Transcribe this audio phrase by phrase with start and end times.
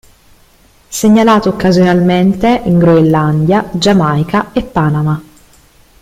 [0.89, 5.21] Segnalato occasionalmente in Groenlandia, Giamaica e Panama.